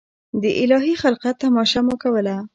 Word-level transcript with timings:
د 0.41 0.43
الهي 0.63 0.93
خلقت 1.03 1.35
تماشه 1.43 1.79
مو 1.85 1.95
کوله. 2.03 2.35